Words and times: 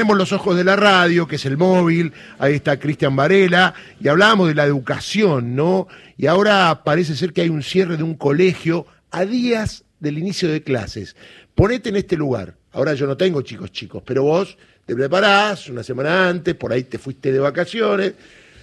Tenemos 0.00 0.16
los 0.16 0.32
ojos 0.32 0.56
de 0.56 0.62
la 0.62 0.76
radio, 0.76 1.26
que 1.26 1.34
es 1.34 1.44
el 1.44 1.56
móvil, 1.56 2.12
ahí 2.38 2.54
está 2.54 2.78
Cristian 2.78 3.16
Varela, 3.16 3.74
y 3.98 4.06
hablábamos 4.06 4.46
de 4.46 4.54
la 4.54 4.64
educación, 4.64 5.56
¿no? 5.56 5.88
Y 6.16 6.26
ahora 6.26 6.84
parece 6.84 7.16
ser 7.16 7.32
que 7.32 7.40
hay 7.40 7.48
un 7.48 7.64
cierre 7.64 7.96
de 7.96 8.04
un 8.04 8.14
colegio 8.14 8.86
a 9.10 9.24
días 9.24 9.84
del 9.98 10.18
inicio 10.18 10.48
de 10.52 10.62
clases. 10.62 11.16
Ponete 11.52 11.88
en 11.88 11.96
este 11.96 12.16
lugar. 12.16 12.54
Ahora 12.70 12.94
yo 12.94 13.08
no 13.08 13.16
tengo 13.16 13.42
chicos 13.42 13.72
chicos, 13.72 14.04
pero 14.06 14.22
vos 14.22 14.56
te 14.86 14.94
preparás 14.94 15.68
una 15.68 15.82
semana 15.82 16.28
antes, 16.28 16.54
por 16.54 16.72
ahí 16.72 16.84
te 16.84 16.98
fuiste 16.98 17.32
de 17.32 17.40
vacaciones, 17.40 18.14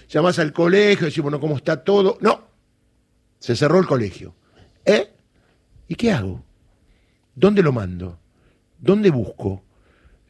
llamás 0.08 0.40
al 0.40 0.54
colegio, 0.54 1.08
decís, 1.08 1.22
bueno, 1.22 1.42
¿cómo 1.42 1.58
está 1.58 1.84
todo? 1.84 2.18
No, 2.22 2.48
se 3.40 3.58
cerró 3.58 3.80
el 3.80 3.88
colegio. 3.88 4.34
¿Eh? 4.86 5.10
¿Y 5.90 5.96
qué 5.96 6.14
hago? 6.14 6.46
¿Dónde 7.36 7.62
lo 7.62 7.74
mando? 7.74 8.20
¿Dónde 8.80 9.10
busco? 9.10 9.66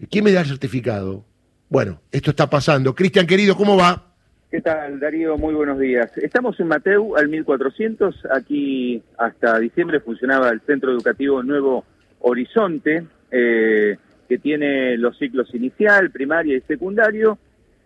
¿Quién 0.10 0.26
me 0.26 0.32
da 0.32 0.42
el 0.42 0.48
certificado? 0.48 1.24
Bueno, 1.70 2.02
esto 2.12 2.32
está 2.32 2.50
pasando. 2.50 2.94
Cristian, 2.94 3.26
querido, 3.26 3.56
¿cómo 3.56 3.78
va? 3.78 4.12
¿Qué 4.52 4.62
tal, 4.62 5.00
Darío? 5.00 5.38
Muy 5.38 5.54
buenos 5.54 5.80
días. 5.80 6.18
Estamos 6.18 6.60
en 6.60 6.68
Mateu, 6.68 7.16
al 7.16 7.30
1400. 7.30 8.28
Aquí 8.32 9.02
hasta 9.18 9.58
diciembre 9.60 10.02
funcionaba 10.02 10.50
el 10.50 10.62
Centro 10.62 10.92
Educativo 10.92 11.42
Nuevo 11.44 11.86
Horizonte, 12.20 13.06
eh, 13.32 13.98
que 14.28 14.38
tiene 14.38 14.98
los 14.98 15.18
ciclos 15.18 15.54
inicial, 15.56 16.12
primaria 16.12 16.58
y 16.58 16.62
secundario. 16.62 17.38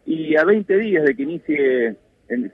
Y 0.06 0.36
a 0.36 0.44
20 0.46 0.78
días 0.78 1.04
de 1.04 1.16
que 1.16 1.24
inicie 1.24 1.96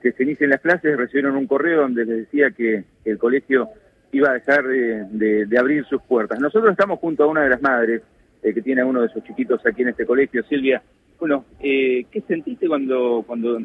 que 0.02 0.12
se 0.12 0.22
inicien 0.22 0.50
las 0.50 0.60
clases, 0.60 0.96
recibieron 0.96 1.36
un 1.36 1.46
correo 1.46 1.82
donde 1.82 2.06
les 2.06 2.16
decía 2.18 2.50
que, 2.50 2.84
el 3.04 3.18
colegio 3.18 3.68
iba 4.12 4.30
a 4.30 4.34
dejar 4.34 4.64
de 4.66 5.58
abrir 5.58 5.84
sus 5.84 6.00
puertas. 6.02 6.40
Nosotros 6.40 6.72
estamos 6.72 6.98
junto 6.98 7.24
a 7.24 7.26
una 7.26 7.42
de 7.42 7.50
las 7.50 7.60
madres 7.60 8.02
eh, 8.46 8.54
que 8.54 8.62
tiene 8.62 8.84
uno 8.84 9.02
de 9.02 9.08
sus 9.08 9.24
chiquitos 9.24 9.64
aquí 9.66 9.82
en 9.82 9.88
este 9.88 10.06
colegio. 10.06 10.44
Silvia, 10.44 10.80
bueno, 11.18 11.44
eh, 11.60 12.04
¿qué 12.10 12.20
sentiste 12.22 12.68
cuando, 12.68 13.24
cuando 13.26 13.58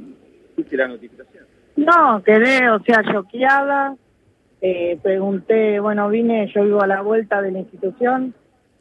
viste 0.57 0.76
la 0.76 0.88
notificación? 0.88 1.46
No, 1.76 2.21
quedé, 2.23 2.68
o 2.70 2.79
sea, 2.79 3.04
choqueada. 3.04 3.96
Eh, 4.60 4.98
pregunté, 5.01 5.79
bueno, 5.79 6.10
vine, 6.10 6.51
yo 6.54 6.63
vivo 6.63 6.82
a 6.82 6.88
la 6.88 7.01
vuelta 7.01 7.41
de 7.41 7.51
la 7.51 7.60
institución, 7.60 8.34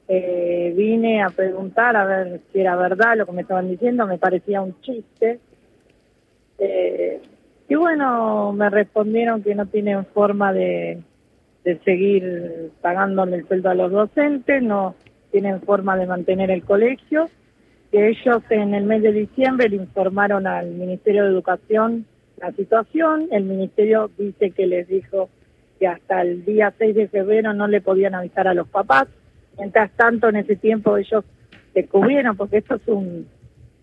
eh, 0.08 0.74
vine 0.76 1.22
a 1.22 1.30
preguntar 1.30 1.96
a 1.96 2.04
ver 2.04 2.40
si 2.52 2.60
era 2.60 2.76
verdad 2.76 3.16
lo 3.16 3.26
que 3.26 3.32
me 3.32 3.42
estaban 3.42 3.68
diciendo, 3.68 4.06
me 4.06 4.18
parecía 4.18 4.60
un 4.60 4.78
chiste. 4.80 5.38
Eh, 6.58 7.20
y 7.68 7.74
bueno, 7.74 8.52
me 8.52 8.68
respondieron 8.68 9.42
que 9.42 9.54
no 9.54 9.66
tienen 9.66 10.04
forma 10.06 10.52
de, 10.52 11.02
de 11.64 11.78
seguir 11.80 12.72
pagándole 12.80 13.36
el 13.36 13.48
sueldo 13.48 13.70
a 13.70 13.74
los 13.74 13.90
docentes, 13.90 14.62
no 14.62 14.94
tienen 15.30 15.60
forma 15.62 15.96
de 15.96 16.06
mantener 16.06 16.50
el 16.50 16.64
colegio, 16.64 17.28
que 17.90 18.08
ellos 18.08 18.42
en 18.50 18.74
el 18.74 18.84
mes 18.84 19.02
de 19.02 19.12
diciembre 19.12 19.68
le 19.68 19.76
informaron 19.76 20.46
al 20.46 20.70
Ministerio 20.70 21.24
de 21.24 21.30
Educación 21.30 22.06
la 22.40 22.52
situación, 22.52 23.28
el 23.32 23.44
Ministerio 23.44 24.10
dice 24.16 24.50
que 24.52 24.66
les 24.66 24.88
dijo 24.88 25.28
que 25.78 25.86
hasta 25.86 26.22
el 26.22 26.44
día 26.44 26.72
6 26.78 26.94
de 26.94 27.08
febrero 27.08 27.52
no 27.52 27.68
le 27.68 27.82
podían 27.82 28.14
avisar 28.14 28.48
a 28.48 28.54
los 28.54 28.66
papás, 28.66 29.08
mientras 29.58 29.90
tanto 29.92 30.28
en 30.28 30.36
ese 30.36 30.56
tiempo 30.56 30.96
ellos 30.96 31.24
se 31.74 31.86
cubrieron, 31.86 32.36
porque 32.36 32.58
esto 32.58 32.76
es 32.76 32.88
un, 32.88 33.28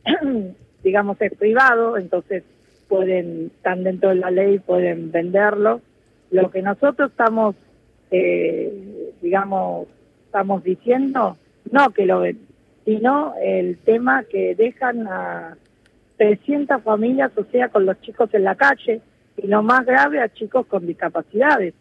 digamos, 0.83 1.21
es 1.21 1.33
privado, 1.35 1.97
entonces 1.97 2.43
pueden, 2.87 3.51
están 3.55 3.83
dentro 3.83 4.09
de 4.09 4.15
la 4.15 4.31
ley, 4.31 4.57
pueden 4.57 5.11
venderlo. 5.11 5.81
Lo 6.31 6.49
que 6.49 6.63
nosotros 6.63 7.11
estamos, 7.11 7.55
eh, 8.09 9.13
digamos, 9.21 9.87
estamos 10.27 10.63
diciendo, 10.63 11.37
no 11.71 11.89
que 11.91 12.05
lo 12.05 12.19
ven, 12.19 12.37
sino 12.85 13.33
el 13.41 13.77
tema 13.79 14.23
que 14.23 14.55
dejan 14.55 15.07
a 15.07 15.57
300 16.17 16.83
familias, 16.83 17.31
o 17.35 17.43
sea, 17.45 17.69
con 17.69 17.85
los 17.85 17.99
chicos 18.01 18.29
en 18.33 18.43
la 18.43 18.55
calle, 18.55 19.01
y 19.37 19.47
lo 19.47 19.63
más 19.63 19.85
grave 19.85 20.19
a 20.21 20.29
chicos 20.29 20.65
con 20.67 20.85
discapacidades 20.85 21.73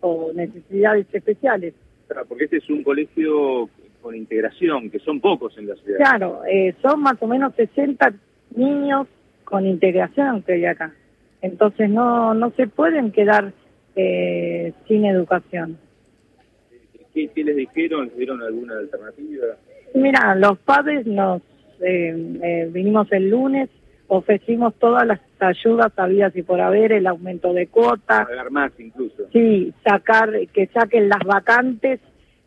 o 0.00 0.30
necesidades 0.34 1.06
especiales. 1.12 1.74
Claro, 2.06 2.26
porque 2.28 2.44
este 2.44 2.58
es 2.58 2.70
un 2.70 2.82
colegio 2.82 3.68
con 4.02 4.14
integración, 4.14 4.90
que 4.90 4.98
son 5.00 5.20
pocos 5.20 5.56
en 5.58 5.68
la 5.68 5.74
ciudad. 5.76 5.98
Claro, 5.98 6.42
eh, 6.50 6.74
son 6.82 7.00
más 7.00 7.16
o 7.20 7.26
menos 7.26 7.54
60 7.54 8.12
niños 8.54 9.06
con 9.44 9.66
integración 9.66 10.42
que 10.42 10.54
hay 10.54 10.66
acá. 10.66 10.92
Entonces 11.40 11.88
no, 11.88 12.34
no 12.34 12.50
se 12.50 12.66
pueden 12.66 13.12
quedar 13.12 13.52
eh, 13.96 14.72
sin 14.86 15.04
educación. 15.04 15.78
¿Qué, 17.26 17.44
les 17.44 17.56
dijeron? 17.56 18.06
¿Les 18.06 18.16
dieron 18.16 18.42
alguna 18.42 18.78
alternativa? 18.78 19.46
Mira, 19.94 20.34
los 20.34 20.58
padres 20.58 21.06
nos 21.06 21.42
eh, 21.80 22.38
eh, 22.42 22.68
vinimos 22.70 23.10
el 23.12 23.30
lunes, 23.30 23.68
ofrecimos 24.06 24.74
todas 24.74 25.06
las 25.06 25.20
ayudas 25.40 25.92
habidas 25.96 26.34
y 26.36 26.42
por 26.42 26.60
haber, 26.60 26.92
el 26.92 27.06
aumento 27.06 27.52
de 27.52 27.66
cuota. 27.66 28.26
Pagar 28.26 28.50
más 28.50 28.72
incluso. 28.78 29.24
Sí, 29.32 29.72
sacar, 29.84 30.32
que 30.52 30.66
saquen 30.68 31.08
las 31.08 31.24
vacantes 31.24 32.00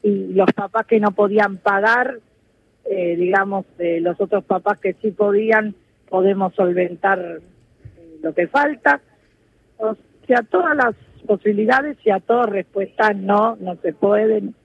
y 0.04 0.34
los 0.34 0.52
papás 0.54 0.86
que 0.86 1.00
no 1.00 1.12
podían 1.12 1.58
pagar, 1.58 2.20
eh, 2.86 3.16
digamos, 3.16 3.66
los 3.78 4.20
otros 4.20 4.44
papás 4.44 4.80
que 4.80 4.94
sí 5.02 5.12
podían, 5.12 5.76
podemos 6.10 6.54
solventar 6.56 7.40
lo 8.22 8.34
que 8.34 8.48
falta. 8.48 9.02
O 9.78 9.96
sea, 10.28 10.42
todas 10.44 10.76
las 10.76 10.96
posibilidades 11.26 11.98
y 12.04 12.10
a 12.10 12.20
todas 12.20 12.50
respuestas 12.50 13.16
no, 13.16 13.56
no 13.60 13.76
se 13.78 13.94
pueden. 13.94 14.56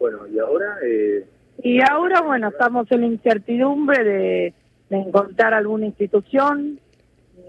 Bueno, 0.00 0.26
y 0.26 0.38
ahora... 0.38 0.78
Eh... 0.82 1.26
Y 1.62 1.78
ahora, 1.82 2.22
bueno, 2.22 2.48
estamos 2.48 2.90
en 2.90 3.02
la 3.02 3.06
incertidumbre 3.06 4.02
de, 4.02 4.54
encontrar 4.88 5.52
alguna 5.52 5.86
institución. 5.86 6.80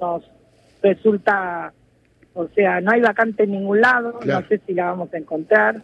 Nos 0.02 0.30
resulta, 0.84 1.74
o 2.34 2.48
sea, 2.50 2.82
no 2.82 2.92
hay 2.92 3.02
vacante 3.02 3.44
en 3.44 3.52
ningún 3.52 3.80
lado, 3.80 4.20
no 4.24 4.48
sé 4.48 4.60
si 4.68 4.74
la 4.74 4.88
vamos 4.88 5.14
a 5.14 5.18
encontrar. 5.18 5.82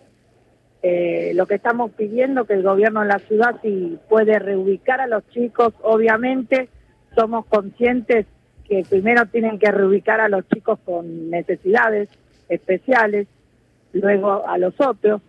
Eh, 0.83 1.31
lo 1.35 1.47
que 1.47 1.55
estamos 1.55 1.91
pidiendo 1.91 2.45
que 2.45 2.53
el 2.53 2.63
gobierno 2.63 3.01
de 3.01 3.07
la 3.07 3.19
ciudad 3.19 3.55
si 3.63 3.97
puede 4.09 4.37
reubicar 4.37 4.99
a 5.01 5.07
los 5.07 5.27
chicos, 5.29 5.73
obviamente 5.81 6.69
somos 7.15 7.45
conscientes 7.45 8.27
que 8.67 8.85
primero 8.87 9.25
tienen 9.27 9.57
que 9.57 9.71
reubicar 9.71 10.19
a 10.19 10.29
los 10.29 10.47
chicos 10.49 10.79
con 10.85 11.29
necesidades 11.29 12.09
especiales, 12.49 13.27
luego 13.93 14.47
a 14.47 14.57
los 14.57 14.79
otros, 14.79 15.21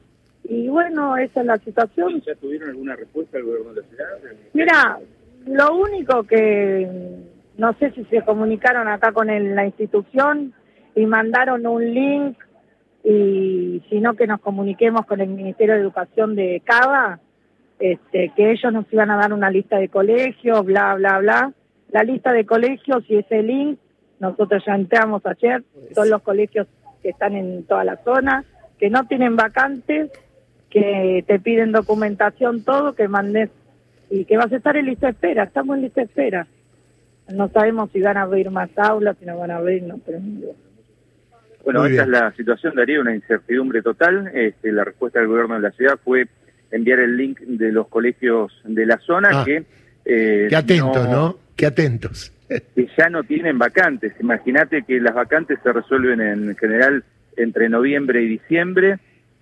y 0.49 0.69
bueno, 0.69 1.17
esa 1.19 1.41
es 1.41 1.47
la 1.47 1.59
situación. 1.59 2.23
¿Ya 2.23 2.35
tuvieron 2.35 2.71
alguna 2.71 2.97
respuesta 2.97 3.37
del 3.37 3.47
gobierno 3.47 3.75
de 3.75 3.83
la 3.83 3.89
ciudad? 3.89 4.07
Mira, 4.55 4.99
lo 5.47 5.77
único 5.77 6.25
que 6.25 6.89
no 7.59 7.73
sé 7.75 7.91
si 7.91 8.05
se 8.05 8.23
comunicaron 8.23 8.89
acá 8.89 9.13
con 9.13 9.27
la 9.27 9.67
institución 9.67 10.55
y 10.95 11.05
mandaron 11.05 11.67
un 11.67 11.93
link 11.93 12.39
y 13.05 13.83
sino 13.91 14.15
que 14.15 14.27
nos 14.27 14.41
comuniquemos 14.41 15.05
con 15.07 15.21
el 15.21 15.29
Ministerio 15.29 15.75
de 15.75 15.81
Educación 15.81 16.35
de 16.35 16.63
Cava, 16.65 17.21
este, 17.79 18.33
que 18.35 18.51
ellos 18.51 18.73
nos 18.73 18.91
iban 18.93 19.11
a 19.11 19.17
dar 19.17 19.33
una 19.33 19.51
lista 19.51 19.79
de 19.79 19.89
colegios, 19.89 20.65
bla, 20.65 20.95
bla, 20.95 21.19
bla. 21.19 21.53
La 21.91 22.03
lista 22.03 22.33
de 22.33 22.47
colegios 22.47 23.05
y 23.09 23.17
ese 23.17 23.43
link, 23.43 23.79
nosotros 24.19 24.63
ya 24.67 24.75
entramos 24.75 25.25
ayer, 25.27 25.63
son 25.95 26.11
los 26.11 26.23
colegios 26.23 26.67
que 27.03 27.11
están 27.11 27.35
en 27.35 27.65
toda 27.65 27.85
la 27.85 27.97
zona, 28.03 28.45
que 28.79 28.91
no 28.91 29.07
tienen 29.07 29.37
vacantes 29.37 30.11
que 30.71 31.25
te 31.27 31.39
piden 31.39 31.73
documentación, 31.73 32.63
todo, 32.63 32.95
que 32.95 33.09
mandes 33.09 33.51
y 34.11 34.25
que 34.25 34.37
vas 34.37 34.53
a 34.53 34.57
estar 34.57 34.77
en 34.77 34.87
lista 34.87 35.07
de 35.07 35.13
espera. 35.13 35.45
Estamos 35.45 35.77
en 35.77 35.83
lista 35.83 36.01
de 36.01 36.07
espera. 36.07 36.47
No 37.33 37.49
sabemos 37.49 37.91
si 37.93 38.01
van 38.01 38.17
a 38.17 38.23
abrir 38.23 38.51
más 38.51 38.71
aulas, 38.77 39.17
si 39.19 39.27
no 39.27 39.39
van 39.39 39.51
a 39.51 39.57
abrir, 39.57 39.83
no, 39.83 39.99
pero... 40.05 40.21
Bueno, 41.65 41.85
esta 41.85 42.03
es 42.05 42.09
la 42.09 42.33
situación, 42.33 42.75
Daría, 42.75 43.01
una 43.01 43.15
incertidumbre 43.15 43.83
total. 43.83 44.31
Este, 44.33 44.73
la 44.73 44.85
respuesta 44.85 45.19
del 45.19 45.29
gobierno 45.29 45.57
de 45.57 45.61
la 45.61 45.71
ciudad 45.73 45.99
fue 46.03 46.27
enviar 46.71 47.01
el 47.01 47.17
link 47.17 47.41
de 47.41 47.73
los 47.73 47.89
colegios 47.89 48.53
de 48.65 48.87
la 48.87 48.99
zona 48.99 49.29
ah, 49.33 49.45
que... 49.45 49.65
Eh, 50.07 50.47
qué 50.49 50.57
atentos, 50.57 51.09
¿no? 51.09 51.39
Qué 51.55 51.67
atentos. 51.67 52.33
que 52.49 52.89
ya 52.97 53.11
no 53.11 53.23
tienen 53.25 53.59
vacantes. 53.59 54.15
Imagínate 54.21 54.85
que 54.85 54.99
las 55.01 55.15
vacantes 55.15 55.59
se 55.63 55.73
resuelven 55.73 56.21
en 56.21 56.57
general 56.57 57.05
entre 57.37 57.69
noviembre 57.69 58.23
y 58.23 58.29
diciembre 58.29 58.99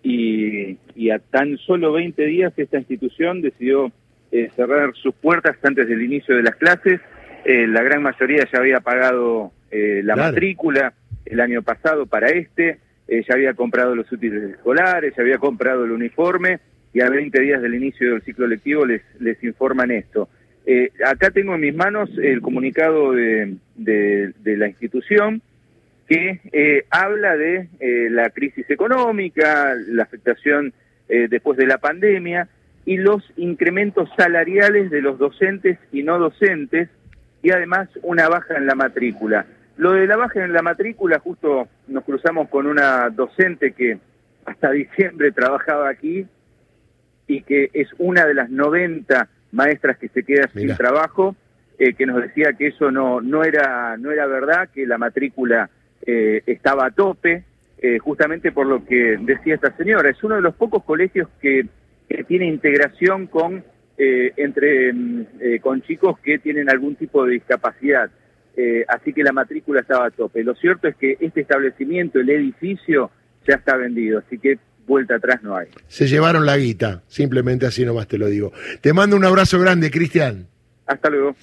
y, 0.09 1.11
a 1.11 1.19
tan 1.19 1.59
solo 1.59 1.93
20 1.93 2.25
días 2.27 2.53
esta 2.57 2.79
institución 2.79 3.43
decidió 3.43 3.91
eh, 4.31 4.51
cerrar 4.55 4.93
sus 4.95 5.15
puertas 5.15 5.57
antes 5.63 5.89
del 5.89 6.03
inicio 6.03 6.37
de 6.37 6.43
las 6.43 6.57
clases. 6.57 7.01
Eh, 7.45 7.67
la 7.67 7.83
gran 7.83 8.03
mayoría 8.03 8.47
ya 8.53 8.59
había 8.59 8.81
pagado 8.81 9.53
eh, 9.71 10.03
la 10.05 10.17
matrícula 10.17 10.93
el 11.25 11.41
año 11.41 11.63
pasado 11.63 12.07
para 12.07 12.29
este, 12.29 12.79
ya 13.09 13.35
había 13.35 13.55
comprado 13.55 13.95
los 13.95 14.11
útiles 14.11 14.43
escolares, 14.43 15.15
ya 15.17 15.23
había 15.23 15.39
comprado 15.39 15.85
el 15.85 15.93
uniforme 15.93 16.59
y 16.93 17.01
a 17.01 17.11
20 17.11 17.41
días 17.41 17.63
del 17.63 17.75
inicio 17.75 18.13
del 18.13 18.23
ciclo 18.23 18.47
lectivo 18.47 18.85
les, 18.85 19.03
les 19.21 19.43
informan 19.45 19.91
esto. 19.91 20.29
acá 21.05 21.31
tengo 21.31 21.55
en 21.55 21.61
mis 21.61 21.75
manos 21.75 22.11
el 22.17 22.41
comunicado 22.41 23.13
de, 23.13 23.57
de 23.77 24.57
la 24.57 24.69
institución 24.69 25.43
que 26.07 26.41
eh, 26.53 26.87
habla 26.91 27.37
de 27.37 27.69
eh, 27.81 28.09
la 28.11 28.31
crisis 28.31 28.69
económica, 28.71 29.75
la 29.89 30.05
afectación 30.05 30.73
eh, 31.09 31.27
después 31.29 31.59
de 31.59 31.67
la 31.67 31.79
pandemia, 31.79 32.49
y 32.85 32.99
los 32.99 33.25
incrementos 33.37 34.09
salariales 34.17 34.91
de 34.91 35.03
los 35.03 35.19
docentes 35.19 35.79
y 35.91 36.05
no 36.05 36.19
docentes, 36.19 36.89
y 37.43 37.51
además 37.51 37.89
una 38.03 38.29
baja 38.29 38.57
en 38.57 38.67
la 38.67 38.77
matrícula. 38.77 39.47
Lo 39.77 39.93
de 39.93 40.07
la 40.07 40.17
baja 40.17 40.45
en 40.45 40.53
la 40.53 40.63
matrícula, 40.63 41.19
justo 41.19 41.69
nos 41.89 42.05
cruzamos 42.05 42.49
con 42.49 42.67
una 42.67 43.11
docente 43.11 43.73
que 43.73 43.99
hasta 44.45 44.71
diciembre 44.73 45.33
trabajaba 45.33 45.89
aquí 45.89 46.27
y 47.27 47.43
que 47.43 47.71
es 47.73 47.89
una 47.99 48.25
de 48.25 48.35
las 48.35 48.49
90 48.51 49.29
maestras 49.51 49.99
que 49.99 50.09
se 50.09 50.23
queda 50.23 50.49
sin 50.49 50.75
trabajo, 50.77 51.35
eh, 51.79 51.95
que 51.95 52.07
nos 52.07 52.23
decía 52.23 52.53
que 52.53 52.69
eso 52.69 52.93
no, 52.93 53.21
no, 53.21 53.43
era, 53.43 53.97
no 53.97 54.13
era 54.13 54.27
verdad, 54.27 54.69
que 54.73 54.87
la 54.87 54.97
matrícula 54.97 55.69
eh, 56.07 56.43
estaba 56.47 56.87
a 56.87 56.91
tope, 56.91 57.45
eh, 57.79 57.99
justamente 57.99 58.53
por 58.53 58.67
lo 58.67 58.85
que 58.85 59.19
decía 59.21 59.55
esta 59.55 59.77
señora. 59.77 60.11
Es 60.11 60.23
uno 60.23 60.37
de 60.37 60.43
los 60.43 60.55
pocos 60.55 60.85
colegios 60.85 61.29
que, 61.41 61.67
que 62.09 62.25
tiene 62.25 62.47
integración 62.47 63.27
con, 63.27 63.65
entre, 63.99 64.93
mm, 64.93 65.27
con 65.63 65.83
chicos 65.83 66.19
que 66.21 66.39
tienen 66.39 66.71
algún 66.71 66.97
tipo 66.97 67.25
de 67.25 67.33
discapacidad. 67.33 68.11
así 68.89 69.13
que 69.13 69.23
la 69.23 69.33
matrícula 69.33 69.81
estaba 69.81 70.07
a 70.07 70.11
tope. 70.11 70.43
Lo 70.43 70.55
cierto 70.55 70.89
es 70.89 70.97
que 70.97 71.17
este 71.21 71.43
establecimiento, 71.43 72.21
el 72.21 72.31
edificio, 72.31 73.11
ya 73.47 73.57
está 73.57 73.77
vendido, 73.77 74.19
así 74.19 74.39
que 74.39 74.59
vuelta 74.87 75.17
atrás 75.17 75.43
no 75.43 75.57
hay. 75.57 75.69
Se 75.89 76.07
llevaron 76.07 76.47
la 76.47 76.57
guita, 76.57 77.03
simplemente 77.09 77.67
así 77.67 77.85
nomás 77.85 78.07
te 78.09 78.19
lo 78.19 78.27
digo. 78.27 78.53
Te 78.81 78.93
mando 78.93 79.17
un 79.17 79.25
abrazo 79.25 79.59
grande, 79.61 79.91
Cristian. 79.91 80.47
Hasta 80.87 81.11
luego. 81.11 81.37